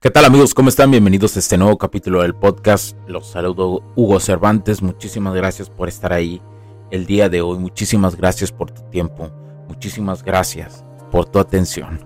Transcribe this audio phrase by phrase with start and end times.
[0.00, 0.54] ¿Qué tal amigos?
[0.54, 0.92] ¿Cómo están?
[0.92, 2.96] Bienvenidos a este nuevo capítulo del podcast.
[3.08, 4.80] Los saludo Hugo Cervantes.
[4.80, 6.40] Muchísimas gracias por estar ahí
[6.92, 7.58] el día de hoy.
[7.58, 9.28] Muchísimas gracias por tu tiempo.
[9.66, 11.98] Muchísimas gracias por tu atención.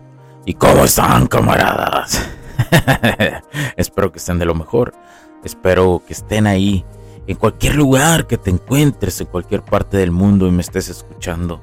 [0.47, 2.27] ¿Y cómo están camaradas?
[3.77, 4.95] Espero que estén de lo mejor.
[5.45, 6.87] Espero que estén ahí
[7.27, 11.61] en cualquier lugar que te encuentres, en cualquier parte del mundo y me estés escuchando.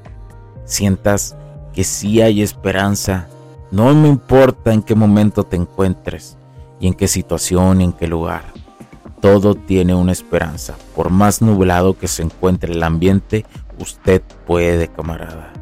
[0.64, 1.36] Sientas
[1.72, 3.28] que sí hay esperanza
[3.70, 6.36] no me importa en qué momento te encuentres
[6.80, 8.42] y en qué situación y en qué lugar.
[9.20, 10.76] Todo tiene una esperanza.
[10.96, 13.44] Por más nublado que se encuentre el ambiente,
[13.78, 15.52] usted puede, camarada.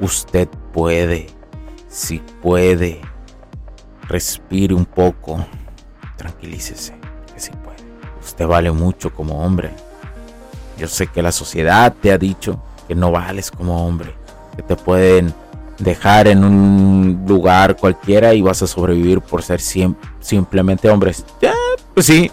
[0.00, 1.26] Usted puede.
[1.88, 3.00] Si puede.
[4.02, 5.44] Respire un poco.
[6.16, 6.94] Tranquilícese.
[7.34, 7.78] Que sí puede.
[8.22, 9.70] Usted vale mucho como hombre.
[10.78, 14.14] Yo sé que la sociedad te ha dicho que no vales como hombre.
[14.56, 15.34] Que te pueden
[15.78, 21.24] dejar en un lugar cualquiera y vas a sobrevivir por ser simplemente hombres.
[21.94, 22.30] Pues sí.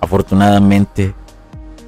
[0.00, 1.14] Afortunadamente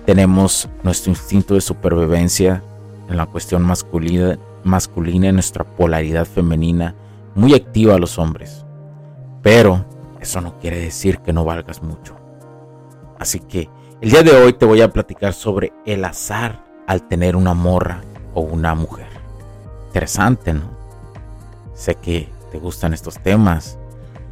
[0.05, 2.63] tenemos nuestro instinto de supervivencia
[3.09, 6.95] en la cuestión masculina, masculina en nuestra polaridad femenina
[7.35, 8.65] muy activa a los hombres.
[9.43, 9.85] Pero
[10.21, 12.17] eso no quiere decir que no valgas mucho.
[13.19, 13.69] Así que
[14.01, 18.03] el día de hoy te voy a platicar sobre el azar al tener una morra
[18.35, 19.07] o una mujer.
[19.87, 20.80] Interesante, ¿no?
[21.81, 23.79] Sé que te gustan estos temas.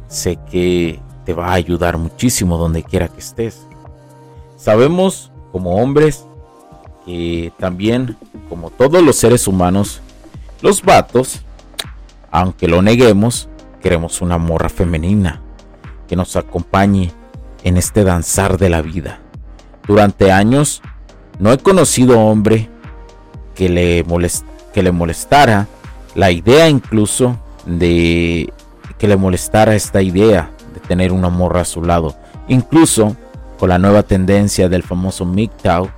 [0.07, 3.65] Sé que te va a ayudar muchísimo donde quiera que estés.
[4.55, 6.27] Sabemos como hombres
[7.07, 8.17] que también,
[8.49, 9.99] como todos los seres humanos,
[10.61, 11.41] los vatos,
[12.29, 13.49] aunque lo neguemos,
[13.81, 15.41] queremos una morra femenina
[16.07, 17.11] que nos acompañe
[17.63, 19.21] en este danzar de la vida.
[19.87, 20.83] Durante años
[21.39, 22.69] no he conocido hombre
[23.55, 24.05] que le,
[24.71, 25.67] que le molestara
[26.15, 28.51] la idea incluso de
[28.97, 32.15] que le molestara esta idea de tener una morra a su lado.
[32.47, 33.15] Incluso
[33.57, 35.89] con la nueva tendencia del famoso MGTOW,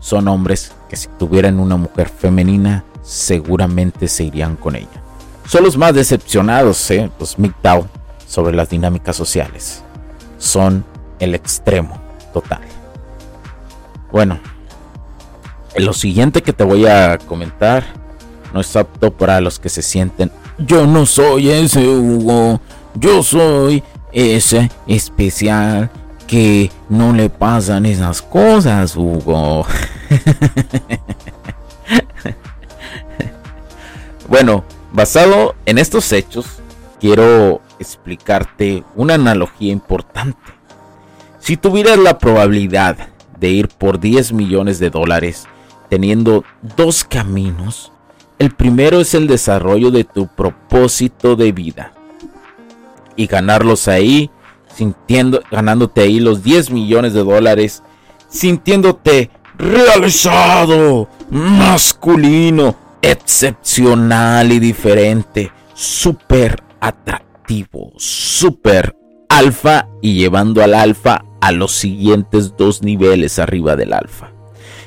[0.00, 5.02] son hombres que si tuvieran una mujer femenina seguramente se irían con ella.
[5.46, 7.10] Son los más decepcionados, ¿eh?
[7.18, 7.86] los MGTOW,
[8.26, 9.82] sobre las dinámicas sociales.
[10.38, 10.84] Son
[11.18, 12.00] el extremo
[12.32, 12.62] total.
[14.12, 14.38] Bueno,
[15.76, 17.99] lo siguiente que te voy a comentar
[18.52, 20.30] no es apto para los que se sienten.
[20.58, 22.60] Yo no soy ese Hugo,
[22.94, 25.90] yo soy ese especial
[26.26, 29.66] que no le pasan esas cosas, Hugo.
[34.28, 36.46] bueno, basado en estos hechos,
[37.00, 40.38] quiero explicarte una analogía importante.
[41.40, 42.96] Si tuvieras la probabilidad
[43.40, 45.46] de ir por 10 millones de dólares
[45.88, 46.44] teniendo
[46.76, 47.90] dos caminos,
[48.40, 51.92] el primero es el desarrollo de tu propósito de vida.
[53.14, 54.30] Y ganarlos ahí,
[54.74, 57.82] sintiendo, ganándote ahí los 10 millones de dólares,
[58.30, 68.96] sintiéndote realizado, masculino, excepcional y diferente, súper atractivo, súper
[69.28, 74.32] alfa y llevando al alfa a los siguientes dos niveles arriba del alfa.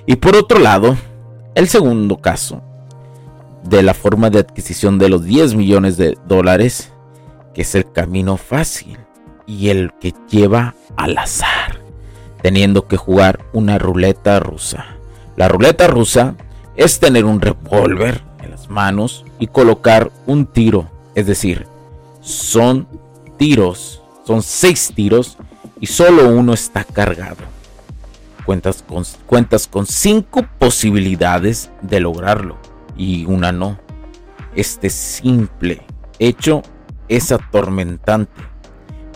[0.07, 0.97] Y por otro lado,
[1.53, 2.72] el segundo caso
[3.63, 6.91] de la forma de adquisición de los 10 millones de dólares,
[7.53, 8.97] que es el camino fácil
[9.45, 11.79] y el que lleva al azar,
[12.41, 14.97] teniendo que jugar una ruleta rusa.
[15.35, 16.35] La ruleta rusa
[16.75, 21.67] es tener un revólver en las manos y colocar un tiro, es decir,
[22.21, 22.87] son
[23.37, 25.37] tiros Son seis tiros
[25.81, 27.43] y solo uno está cargado.
[28.45, 32.62] Cuentas con, cuentas con cinco posibilidades de lograrlo
[32.97, 33.79] y una no.
[34.55, 35.85] Este simple
[36.19, 36.61] hecho
[37.07, 38.41] es atormentante,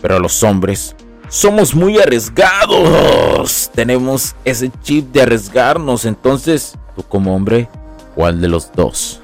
[0.00, 0.96] pero los hombres
[1.28, 3.70] somos muy arriesgados.
[3.74, 6.04] Tenemos ese chip de arriesgarnos.
[6.04, 7.68] Entonces, tú como hombre,
[8.14, 9.20] ¿cuál de los dos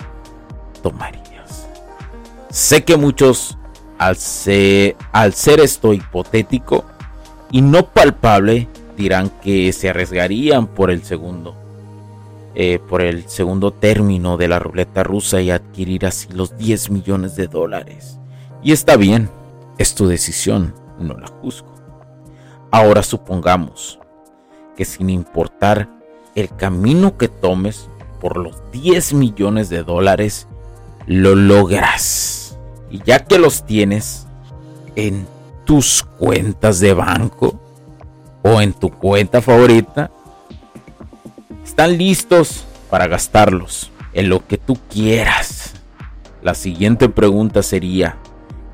[0.83, 1.67] tomarías?
[2.51, 3.59] Sé que muchos,
[3.99, 4.97] al ser,
[5.61, 6.85] esto hipotético
[7.51, 11.57] y no palpable, dirán que se arriesgarían por el segundo.
[12.57, 17.35] Eh, por el segundo término de la ruleta rusa y adquirir así los 10 millones
[17.35, 18.21] de dólares.
[18.63, 19.29] Y está bien,
[19.77, 21.75] es tu decisión, no la juzgo.
[22.71, 23.99] Ahora supongamos
[24.77, 25.89] que sin importar
[26.37, 27.89] el camino que tomes
[28.21, 30.47] por los 10 millones de dólares,
[31.07, 32.57] lo logras.
[32.89, 34.27] Y ya que los tienes
[34.95, 35.27] en
[35.65, 37.59] tus cuentas de banco
[38.43, 40.11] o en tu cuenta favorita,
[41.75, 45.73] están listos para gastarlos en lo que tú quieras.
[46.41, 48.17] La siguiente pregunta sería,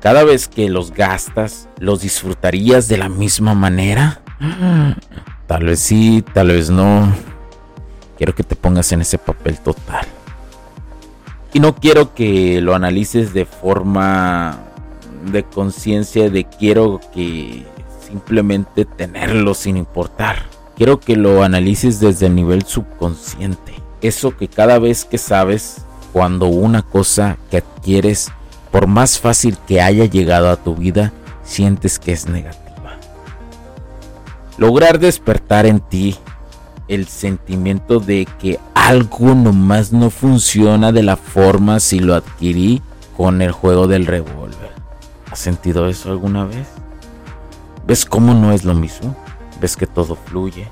[0.01, 4.21] cada vez que los gastas, ¿los disfrutarías de la misma manera?
[5.47, 7.11] Tal vez sí, tal vez no.
[8.17, 10.05] Quiero que te pongas en ese papel total.
[11.53, 14.59] Y no quiero que lo analices de forma
[15.25, 17.65] de conciencia de quiero que
[18.07, 20.60] simplemente tenerlo sin importar.
[20.75, 23.73] Quiero que lo analices desde el nivel subconsciente.
[24.01, 28.31] Eso que cada vez que sabes cuando una cosa que adquieres,
[28.71, 31.13] por más fácil que haya llegado a tu vida,
[31.43, 32.97] sientes que es negativa.
[34.57, 36.15] Lograr despertar en ti
[36.87, 42.81] el sentimiento de que algo nomás no funciona de la forma si lo adquirí
[43.15, 44.71] con el juego del revólver.
[45.31, 46.67] ¿Has sentido eso alguna vez?
[47.87, 49.15] ¿Ves cómo no es lo mismo?
[49.61, 50.67] Ves que todo fluye.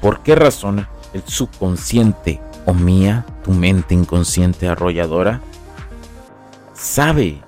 [0.00, 5.40] ¿Por qué razón el subconsciente o mía, tu mente inconsciente arrolladora,
[6.74, 7.42] sabe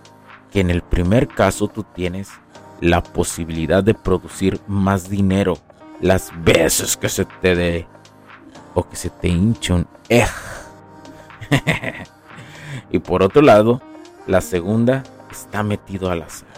[0.50, 2.30] que en el primer caso tú tienes
[2.80, 5.58] la posibilidad de producir más dinero
[6.00, 7.86] las veces que se te dé
[8.74, 10.28] o que se te hinche un ej.
[12.90, 13.80] y por otro lado,
[14.26, 16.48] la segunda está metido al azar.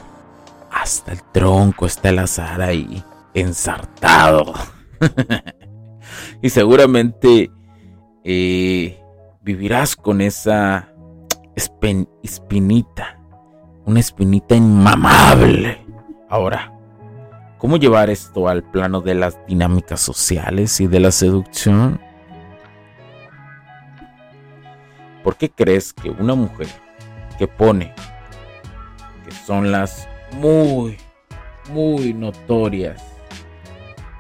[0.70, 3.05] Hasta el tronco está el azar ahí
[3.37, 4.55] ensartado.
[6.43, 7.50] y seguramente
[8.25, 8.99] eh,
[9.43, 10.93] vivirás con esa
[12.23, 13.21] espinita,
[13.85, 15.79] una espinita inmamable.
[16.31, 16.73] Ahora,
[17.59, 22.00] ¿cómo llevar esto al plano de las dinámicas sociales y de la seducción?
[25.23, 26.69] ¿Por qué crees que una mujer
[27.38, 27.93] que pone
[29.25, 30.97] que son las muy,
[31.69, 33.15] muy notorias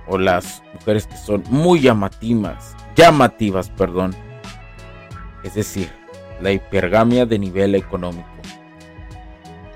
[0.06, 4.14] o las mujeres que son muy llamativas, llamativas, perdón.
[5.42, 5.90] Es decir,
[6.40, 8.28] la hipergamia de nivel económico.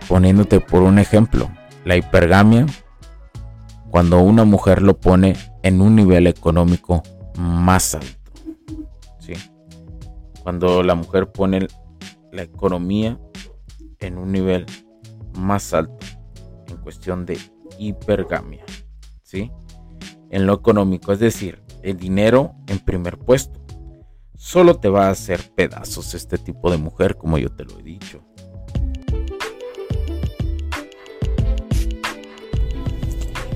[0.09, 1.50] Poniéndote por un ejemplo,
[1.85, 2.67] la hipergamia
[3.91, 7.03] cuando una mujer lo pone en un nivel económico
[7.37, 8.41] más alto.
[9.19, 9.32] ¿sí?
[10.43, 11.67] Cuando la mujer pone
[12.32, 13.19] la economía
[13.99, 14.67] en un nivel
[15.38, 15.99] más alto
[16.69, 17.39] en cuestión de
[17.79, 18.65] hipergamia.
[19.22, 19.51] ¿sí?
[20.31, 23.60] En lo económico, es decir, el dinero en primer puesto.
[24.37, 27.82] Solo te va a hacer pedazos este tipo de mujer, como yo te lo he
[27.82, 28.22] dicho.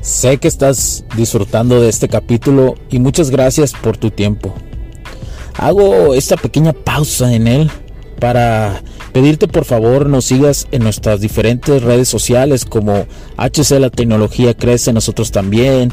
[0.03, 4.55] Sé que estás disfrutando de este capítulo y muchas gracias por tu tiempo.
[5.55, 7.71] Hago esta pequeña pausa en él
[8.21, 8.83] para
[9.15, 14.93] pedirte por favor nos sigas en nuestras diferentes redes sociales como HC La Tecnología Crece,
[14.93, 15.93] nosotros también,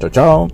[0.00, 0.48] Chao, chao.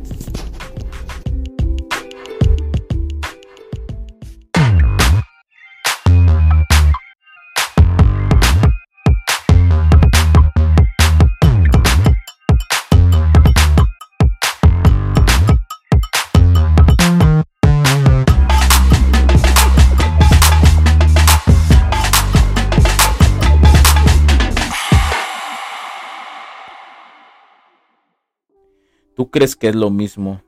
[29.20, 30.40] Tú crees que es lo mismo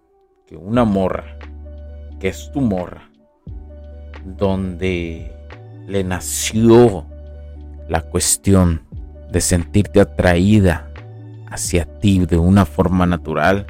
[0.47, 1.37] que una morra,
[2.19, 3.11] que es tu morra,
[4.25, 5.31] donde
[5.87, 7.05] le nació
[7.91, 8.81] la cuestión
[9.31, 10.91] de sentirte atraída
[11.51, 13.67] hacia ti de una forma natural,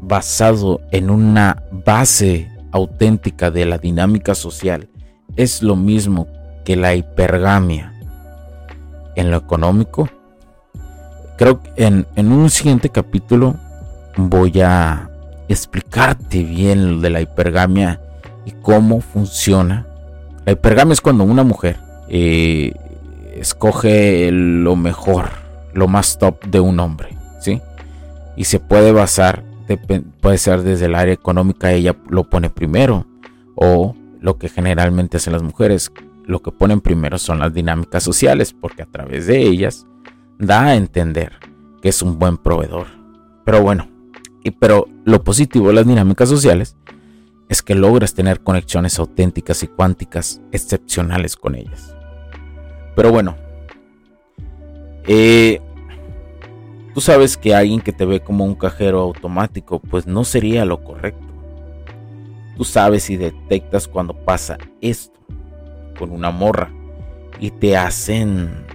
[0.00, 4.88] basado en una base auténtica de la dinámica social,
[5.36, 6.26] es lo mismo
[6.64, 7.94] que la hipergamia.
[9.14, 10.08] En lo económico,
[11.36, 13.54] creo que en, en un siguiente capítulo
[14.18, 15.08] voy a
[15.48, 18.00] explicarte bien lo de la hipergamia
[18.44, 19.86] y cómo funciona.
[20.44, 22.72] La hipergamia es cuando una mujer eh,
[23.34, 25.30] escoge lo mejor,
[25.72, 27.62] lo más top de un hombre, ¿sí?
[28.36, 29.44] Y se puede basar,
[30.20, 33.06] puede ser desde el área económica, ella lo pone primero,
[33.54, 35.92] o lo que generalmente hacen las mujeres,
[36.26, 39.86] lo que ponen primero son las dinámicas sociales, porque a través de ellas
[40.38, 41.32] da a entender
[41.80, 42.86] que es un buen proveedor.
[43.44, 43.88] Pero bueno,
[44.50, 46.76] pero lo positivo de las dinámicas sociales
[47.48, 51.94] es que logras tener conexiones auténticas y cuánticas excepcionales con ellas.
[52.94, 53.36] Pero bueno,
[55.06, 55.60] eh,
[56.94, 60.84] tú sabes que alguien que te ve como un cajero automático, pues no sería lo
[60.84, 61.26] correcto.
[62.56, 65.18] Tú sabes y detectas cuando pasa esto
[65.98, 66.70] con una morra
[67.40, 68.66] y te hacen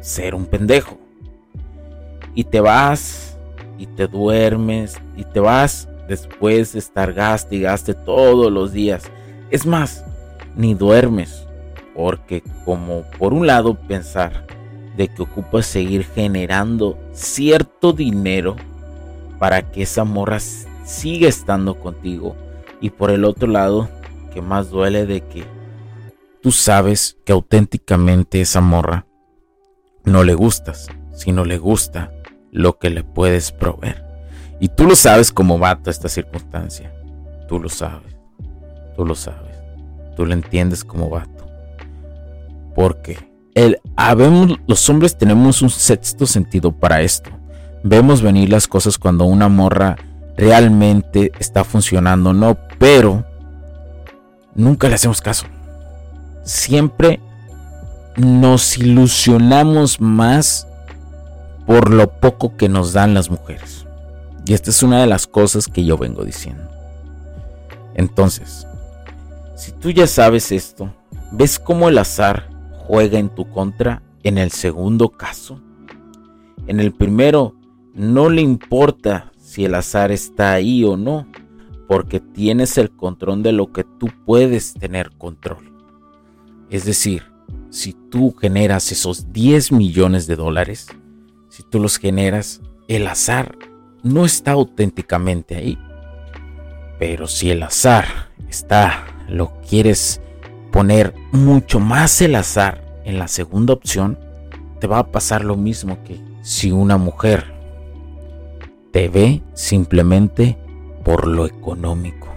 [0.00, 0.98] ser un pendejo.
[2.34, 3.37] Y te vas
[3.78, 9.10] y te duermes y te vas después de estar gaste y gaste todos los días.
[9.50, 10.04] Es más,
[10.56, 11.46] ni duermes
[11.94, 14.46] porque como por un lado pensar
[14.96, 18.56] de que ocupas seguir generando cierto dinero
[19.38, 20.38] para que esa morra
[20.84, 22.36] siga estando contigo
[22.80, 23.88] y por el otro lado
[24.32, 25.44] que más duele de que
[26.40, 29.06] tú sabes que auténticamente esa morra
[30.04, 32.12] no le gustas, sino le gusta
[32.52, 34.04] lo que le puedes proveer.
[34.60, 36.92] Y tú lo sabes como vato esta circunstancia.
[37.48, 38.16] Tú lo sabes.
[38.96, 39.56] Tú lo sabes.
[40.16, 41.46] Tú lo entiendes como vato.
[42.74, 43.18] Porque
[43.54, 47.30] el, habemos, los hombres tenemos un sexto sentido para esto.
[47.82, 49.96] Vemos venir las cosas cuando una morra
[50.36, 53.24] realmente está funcionando, no, pero
[54.54, 55.46] nunca le hacemos caso.
[56.44, 57.20] Siempre
[58.16, 60.67] nos ilusionamos más
[61.68, 63.86] por lo poco que nos dan las mujeres.
[64.46, 66.64] Y esta es una de las cosas que yo vengo diciendo.
[67.92, 68.66] Entonces,
[69.54, 70.90] si tú ya sabes esto,
[71.30, 72.48] ves cómo el azar
[72.78, 75.60] juega en tu contra en el segundo caso.
[76.66, 77.54] En el primero,
[77.92, 81.26] no le importa si el azar está ahí o no,
[81.86, 85.70] porque tienes el control de lo que tú puedes tener control.
[86.70, 87.24] Es decir,
[87.68, 90.86] si tú generas esos 10 millones de dólares,
[91.58, 93.58] si tú los generas, el azar
[94.04, 95.76] no está auténticamente ahí.
[97.00, 98.04] Pero si el azar
[98.48, 100.20] está, lo quieres
[100.70, 104.20] poner mucho más el azar en la segunda opción,
[104.78, 107.52] te va a pasar lo mismo que si una mujer
[108.92, 110.56] te ve simplemente
[111.04, 112.28] por lo económico.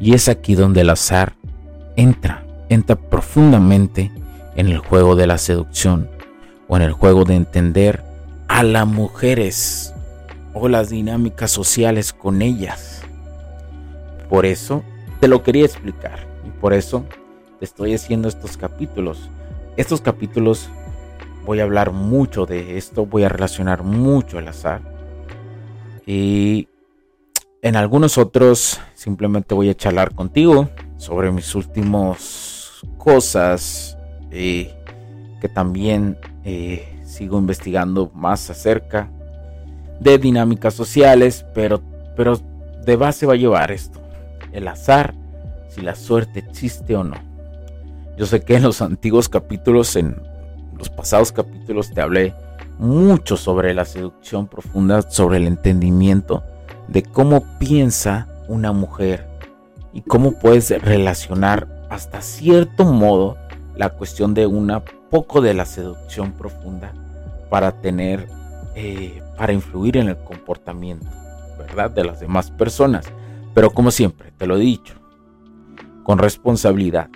[0.00, 1.34] Y es aquí donde el azar
[1.94, 4.10] entra, entra profundamente
[4.56, 6.10] en el juego de la seducción
[6.66, 8.05] o en el juego de entender
[8.48, 9.94] a las mujeres
[10.54, 13.02] o las dinámicas sociales con ellas.
[14.28, 14.82] Por eso
[15.20, 17.04] te lo quería explicar y por eso
[17.60, 19.30] estoy haciendo estos capítulos.
[19.76, 20.68] Estos capítulos
[21.44, 24.80] voy a hablar mucho de esto, voy a relacionar mucho el azar.
[26.06, 26.68] Y
[27.62, 33.96] en algunos otros simplemente voy a charlar contigo sobre mis últimos cosas
[34.30, 34.74] eh,
[35.40, 39.08] que también eh, sigo investigando más acerca
[40.00, 41.80] de dinámicas sociales, pero,
[42.14, 42.38] pero
[42.84, 44.00] de base va a llevar esto,
[44.52, 45.14] el azar,
[45.68, 47.16] si la suerte existe o no.
[48.18, 50.16] Yo sé que en los antiguos capítulos, en
[50.78, 52.34] los pasados capítulos, te hablé
[52.78, 56.42] mucho sobre la seducción profunda, sobre el entendimiento
[56.88, 59.26] de cómo piensa una mujer
[59.94, 63.38] y cómo puedes relacionar hasta cierto modo
[63.74, 66.92] la cuestión de una poco de la seducción profunda
[67.50, 68.28] para tener,
[68.74, 71.06] eh, para influir en el comportamiento,
[71.58, 71.90] ¿verdad?
[71.90, 73.06] De las demás personas.
[73.54, 74.94] Pero como siempre, te lo he dicho,
[76.02, 77.10] con responsabilidad.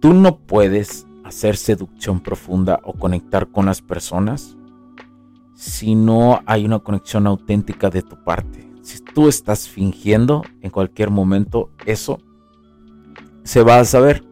[0.00, 4.56] Tú no puedes hacer seducción profunda o conectar con las personas
[5.54, 8.70] si no hay una conexión auténtica de tu parte.
[8.82, 12.20] Si tú estás fingiendo en cualquier momento, eso
[13.42, 14.24] se va a saber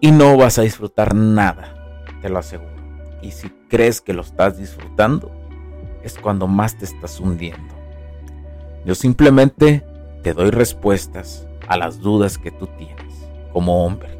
[0.00, 2.79] y no vas a disfrutar nada, te lo aseguro.
[3.22, 5.30] Y si crees que lo estás disfrutando,
[6.02, 7.74] es cuando más te estás hundiendo.
[8.84, 9.84] Yo simplemente
[10.22, 14.18] te doy respuestas a las dudas que tú tienes como hombre.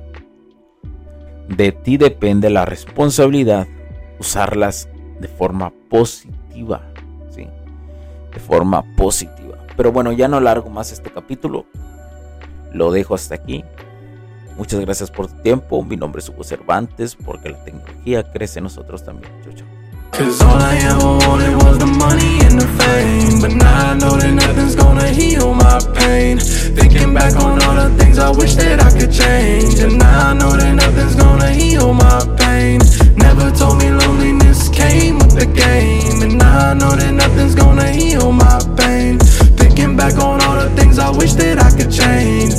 [1.48, 3.66] De ti depende la responsabilidad
[4.18, 4.88] usarlas
[5.18, 6.82] de forma positiva,
[7.30, 7.48] ¿sí?
[8.32, 9.58] De forma positiva.
[9.76, 11.66] Pero bueno, ya no largo más este capítulo.
[12.72, 13.64] Lo dejo hasta aquí.
[14.60, 15.82] Muchas gracias por tu tiempo.
[15.82, 19.32] Mi nombre es Hugo Cervantes, porque la tecnología crece en nosotros también.
[19.42, 19.66] Chau, chau.
[20.12, 24.18] Cause all I ever wanted was the money and the fame But now I know
[24.18, 28.82] that nothing's gonna heal my pain Thinking back on all the things I wish that
[28.82, 32.80] I could change And now I know that nothing's gonna heal my pain
[33.16, 37.90] Never told me loneliness came with the game And now I know that nothing's gonna
[37.90, 39.18] heal my pain
[39.56, 41.69] Thinking back on all the things I wish that I